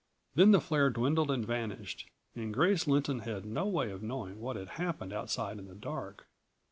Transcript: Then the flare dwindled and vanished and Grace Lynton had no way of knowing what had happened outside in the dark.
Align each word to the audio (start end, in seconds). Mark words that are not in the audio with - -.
Then 0.33 0.49
the 0.49 0.59
flare 0.59 0.89
dwindled 0.89 1.29
and 1.29 1.45
vanished 1.45 2.09
and 2.35 2.51
Grace 2.51 2.87
Lynton 2.87 3.19
had 3.19 3.45
no 3.45 3.67
way 3.67 3.91
of 3.91 4.01
knowing 4.01 4.39
what 4.41 4.55
had 4.55 4.69
happened 4.81 5.13
outside 5.13 5.59
in 5.59 5.67
the 5.67 5.75
dark. 5.75 6.25